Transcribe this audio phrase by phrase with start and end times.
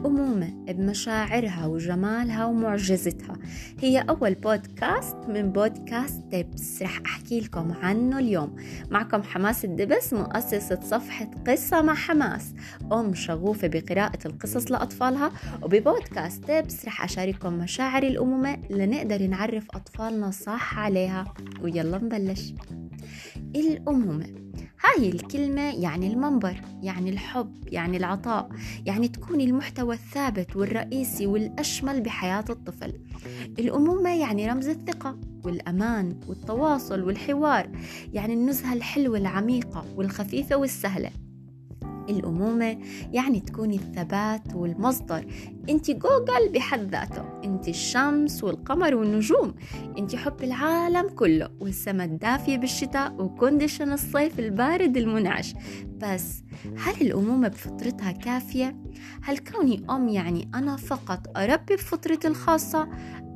[0.00, 3.36] الأمومة بمشاعرها وجمالها ومعجزتها.
[3.80, 8.56] هي أول بودكاست من بودكاست دبس رح أحكي لكم عنه اليوم.
[8.90, 12.54] معكم حماس الدبس مؤسسة صفحة قصة مع حماس.
[12.92, 15.32] أم شغوفة بقراءة القصص لأطفالها.
[15.62, 21.34] وببودكاست دبس رح أشارككم مشاعر الأمومة لنقدر نعرف أطفالنا صح عليها.
[21.62, 22.54] ويلا نبلش.
[23.56, 24.39] الأمومة.
[24.90, 28.48] هاي الكلمة يعني المنبر يعني الحب يعني العطاء
[28.86, 32.92] يعني تكوني المحتوى الثابت والرئيسي والأشمل بحياة الطفل.
[33.58, 37.70] الأمومة يعني رمز الثقة والأمان والتواصل والحوار
[38.12, 41.10] يعني النزهة الحلوة العميقة والخفيفة والسهلة.
[42.08, 42.78] الأمومة
[43.12, 45.26] يعني تكوني الثبات والمصدر.
[45.68, 47.24] انت جوجل بحد ذاته.
[47.44, 49.54] انت الشمس والقمر والنجوم.
[49.98, 55.54] انت حب العالم كله والسماء الدافية بالشتاء و condition الصيف البارد المنعش.
[55.98, 56.42] بس
[56.76, 58.76] هل الأمومة بفطرتها كافية؟
[59.22, 62.82] هل كوني أم يعني أنا فقط أربي بفطرتي الخاصة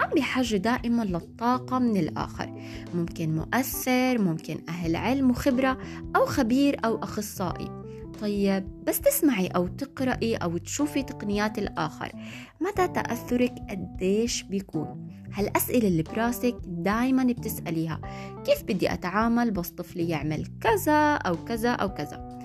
[0.02, 2.60] أم بحاجة دائما للطاقة من الآخر؟
[2.94, 5.78] ممكن مؤثر ممكن أهل علم وخبرة
[6.16, 7.83] أو خبير أو أخصائي.
[8.20, 12.12] طيب بس تسمعي أو تقرأي أو تشوفي تقنيات الآخر
[12.60, 18.00] مدى تأثرك قديش بيكون؟ هالأسئلة اللي براسك دايما بتسأليها
[18.46, 22.38] كيف بدي أتعامل بس طفلي يعمل كذا أو كذا أو كذا؟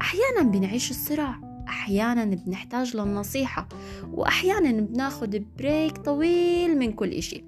[0.00, 3.68] أحيانا بنعيش الصراع أحيانا بنحتاج للنصيحة
[4.12, 7.44] وأحيانا بناخد بريك طويل من كل إشي.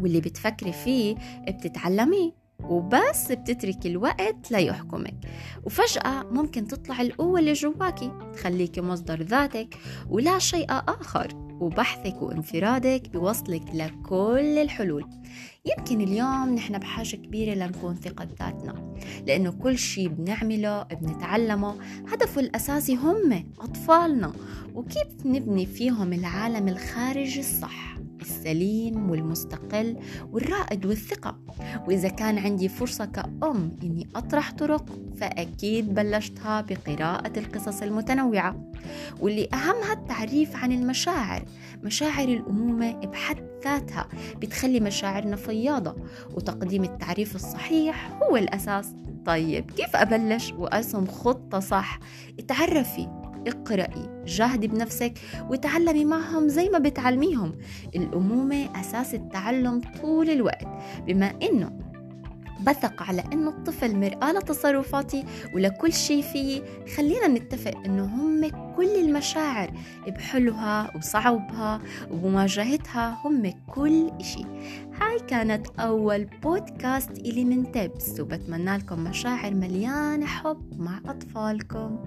[0.00, 1.16] واللي بتفكري فيه
[1.48, 2.32] بتتعلميه.
[2.68, 5.14] وبس بتتركي الوقت ليحكمك.
[5.64, 9.74] وفجأة ممكن تطلع القوة اللي جواكي تخليكي مصدر ذاتك
[10.08, 11.28] ولا شيء آخر
[11.60, 15.04] وبحثك وانفرادك بوصلك لكل الحلول.
[15.78, 18.94] يمكن اليوم نحن بحاجة كبيرة لنكون ثقة ذاتنا
[19.26, 21.74] لأنه كل شيء بنعمله بنتعلمه
[22.08, 24.32] هدفه الأساسي هم أطفالنا
[24.74, 27.97] وكيف نبني فيهم العالم الخارجي الصح.
[28.28, 29.96] السليم والمستقل
[30.32, 31.38] والرائد والثقة.
[31.86, 38.72] وإذا كان عندي فرصة كأم إني أطرح طرق فأكيد بلشتها بقراءة القصص المتنوعة.
[39.20, 41.44] واللي أهمها التعريف عن المشاعر
[41.82, 45.96] مشاعر الأمومة بحد ذاتها بتخلي مشاعرنا فياضة.
[46.34, 48.94] وتقديم التعريف الصحيح هو الأساس.
[49.26, 51.98] طيب كيف أبلش وأرسم خطة صح؟
[52.38, 53.17] اتعرفي.
[53.48, 55.12] اقرأي جاهدي بنفسك
[55.50, 57.52] وتعلمي معهم زي ما بتعلميهم.
[57.96, 60.66] الأمومة أساس التعلم طول الوقت
[61.06, 61.88] بما إنه
[62.66, 66.62] بثق على انه الطفل مرآة لتصرفاتي ولكل شيء فيي
[66.96, 69.70] خلينا نتفق إنه هم كل المشاعر
[70.06, 71.80] بحلوها وصعبها
[72.10, 74.42] وبمواجهتها هم كل إشي.
[75.00, 81.98] هاي كانت أول بودكاست إلي من تبس وبتمنى لكم مشاعر مليانة حب مع أطفالكم.